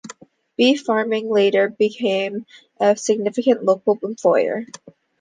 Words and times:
Beef 0.57 0.81
farming 0.81 1.29
later 1.29 1.69
became 1.69 2.47
a 2.79 2.97
significant 2.97 3.63
local 3.63 3.99
employer. 4.01 4.65